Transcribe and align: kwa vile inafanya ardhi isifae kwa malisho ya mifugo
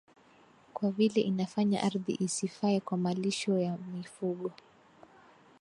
kwa 0.73 0.91
vile 0.91 1.21
inafanya 1.21 1.83
ardhi 1.83 2.13
isifae 2.19 2.79
kwa 2.79 2.97
malisho 2.97 3.57
ya 3.59 3.77
mifugo 3.77 4.51